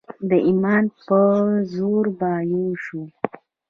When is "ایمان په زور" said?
0.47-2.05